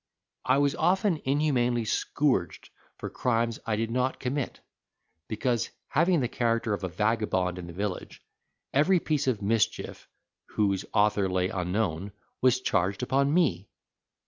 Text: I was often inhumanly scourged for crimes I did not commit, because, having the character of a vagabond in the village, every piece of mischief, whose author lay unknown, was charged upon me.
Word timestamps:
I 0.45 0.57
was 0.57 0.73
often 0.73 1.21
inhumanly 1.25 1.85
scourged 1.85 2.71
for 2.97 3.07
crimes 3.07 3.59
I 3.67 3.75
did 3.75 3.91
not 3.91 4.19
commit, 4.19 4.59
because, 5.27 5.69
having 5.89 6.21
the 6.21 6.27
character 6.27 6.73
of 6.73 6.83
a 6.83 6.87
vagabond 6.87 7.59
in 7.59 7.67
the 7.67 7.73
village, 7.73 8.23
every 8.73 8.99
piece 8.99 9.27
of 9.27 9.43
mischief, 9.43 10.07
whose 10.55 10.85
author 10.91 11.29
lay 11.29 11.49
unknown, 11.49 12.13
was 12.41 12.61
charged 12.61 13.03
upon 13.03 13.31
me. 13.31 13.69